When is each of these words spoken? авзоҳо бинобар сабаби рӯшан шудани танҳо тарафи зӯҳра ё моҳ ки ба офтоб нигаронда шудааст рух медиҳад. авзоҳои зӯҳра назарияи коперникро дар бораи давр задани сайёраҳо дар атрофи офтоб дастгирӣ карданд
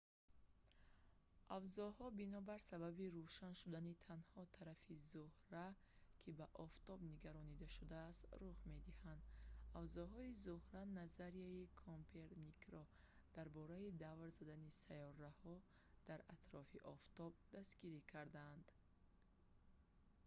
авзоҳо 1.57 2.05
бинобар 2.21 2.59
сабаби 2.71 3.11
рӯшан 3.15 3.53
шудани 3.61 3.99
танҳо 4.07 4.41
тарафи 4.57 4.95
зӯҳра 5.09 5.67
ё 5.71 5.73
моҳ 5.77 6.11
ки 6.21 6.29
ба 6.39 6.47
офтоб 6.65 6.99
нигаронда 7.13 7.67
шудааст 7.77 8.21
рух 8.41 8.57
медиҳад. 8.73 9.19
авзоҳои 9.79 10.37
зӯҳра 10.43 10.81
назарияи 10.99 11.71
коперникро 11.85 12.83
дар 13.35 13.47
бораи 13.57 13.95
давр 14.03 14.29
задани 14.39 14.69
сайёраҳо 14.83 15.55
дар 16.09 16.19
атрофи 16.35 16.79
офтоб 16.95 17.31
дастгирӣ 17.53 17.99
карданд 18.13 18.65